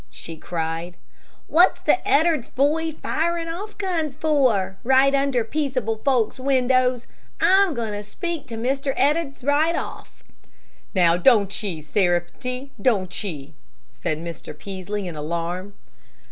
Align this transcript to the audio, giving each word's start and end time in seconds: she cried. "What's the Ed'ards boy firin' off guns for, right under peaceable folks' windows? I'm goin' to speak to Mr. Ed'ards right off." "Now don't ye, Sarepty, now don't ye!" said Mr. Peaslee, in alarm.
she 0.09 0.35
cried. 0.35 0.97
"What's 1.45 1.79
the 1.81 1.99
Ed'ards 2.09 2.49
boy 2.49 2.91
firin' 2.93 3.47
off 3.47 3.77
guns 3.77 4.15
for, 4.15 4.75
right 4.83 5.13
under 5.13 5.43
peaceable 5.43 5.97
folks' 5.97 6.39
windows? 6.39 7.05
I'm 7.39 7.75
goin' 7.75 7.91
to 7.91 8.01
speak 8.01 8.47
to 8.47 8.55
Mr. 8.55 8.93
Ed'ards 8.97 9.43
right 9.43 9.75
off." 9.75 10.23
"Now 10.95 11.17
don't 11.17 11.61
ye, 11.61 11.81
Sarepty, 11.81 12.71
now 12.79 12.81
don't 12.81 13.23
ye!" 13.23 13.53
said 13.91 14.17
Mr. 14.17 14.57
Peaslee, 14.57 15.07
in 15.07 15.15
alarm. 15.15 15.75